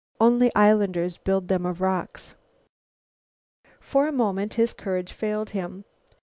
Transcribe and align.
Only 0.19 0.51
islanders 0.55 1.17
build 1.19 1.47
them 1.47 1.63
of 1.63 1.79
rocks." 1.79 2.33
For 3.79 4.07
a 4.07 4.11
moment 4.11 4.55
his 4.55 4.73
courage 4.73 5.11
failed 5.13 5.51
him. 5.51 5.85